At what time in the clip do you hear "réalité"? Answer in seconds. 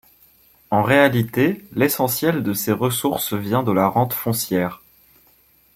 0.81-1.63